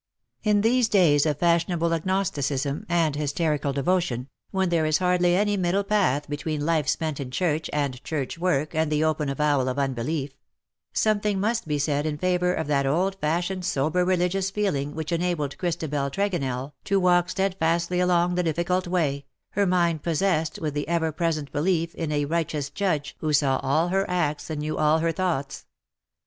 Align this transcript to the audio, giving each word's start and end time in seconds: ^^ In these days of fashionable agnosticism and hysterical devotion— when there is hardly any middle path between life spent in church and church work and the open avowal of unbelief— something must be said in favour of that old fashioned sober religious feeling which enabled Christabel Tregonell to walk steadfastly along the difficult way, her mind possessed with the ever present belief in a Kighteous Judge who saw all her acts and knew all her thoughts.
^^ 0.43 0.43
In 0.49 0.61
these 0.61 0.89
days 0.89 1.27
of 1.27 1.37
fashionable 1.37 1.93
agnosticism 1.93 2.87
and 2.89 3.15
hysterical 3.15 3.71
devotion— 3.71 4.29
when 4.49 4.69
there 4.69 4.87
is 4.87 4.97
hardly 4.97 5.35
any 5.35 5.57
middle 5.57 5.83
path 5.83 6.27
between 6.27 6.65
life 6.65 6.87
spent 6.87 7.19
in 7.19 7.29
church 7.29 7.69
and 7.71 8.03
church 8.03 8.39
work 8.39 8.73
and 8.73 8.91
the 8.91 9.03
open 9.03 9.29
avowal 9.29 9.69
of 9.69 9.77
unbelief— 9.77 10.31
something 11.05 11.39
must 11.39 11.67
be 11.67 11.77
said 11.77 12.07
in 12.07 12.17
favour 12.17 12.51
of 12.51 12.65
that 12.65 12.87
old 12.87 13.13
fashioned 13.21 13.63
sober 13.63 14.03
religious 14.03 14.49
feeling 14.49 14.95
which 14.95 15.11
enabled 15.11 15.55
Christabel 15.59 16.09
Tregonell 16.09 16.73
to 16.85 16.99
walk 16.99 17.29
steadfastly 17.29 17.99
along 17.99 18.33
the 18.33 18.41
difficult 18.41 18.87
way, 18.87 19.25
her 19.51 19.67
mind 19.67 20.01
possessed 20.01 20.57
with 20.57 20.73
the 20.73 20.87
ever 20.87 21.11
present 21.11 21.51
belief 21.51 21.93
in 21.93 22.11
a 22.11 22.25
Kighteous 22.25 22.73
Judge 22.73 23.15
who 23.19 23.31
saw 23.33 23.57
all 23.59 23.89
her 23.89 24.09
acts 24.09 24.49
and 24.49 24.61
knew 24.61 24.79
all 24.79 24.97
her 24.97 25.11
thoughts. 25.11 25.67